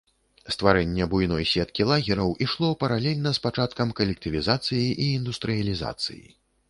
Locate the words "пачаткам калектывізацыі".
3.47-4.87